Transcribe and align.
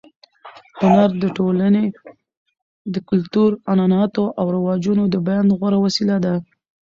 هنر 0.79 1.09
د 1.21 1.23
ټولنې 1.37 1.85
د 2.93 2.95
کلتور، 3.09 3.49
عنعناتو 3.71 4.23
او 4.39 4.45
رواجونو 4.55 5.03
د 5.09 5.15
بیان 5.27 5.47
غوره 5.57 5.79
وسیله 5.85 6.17
ده. 6.25 6.33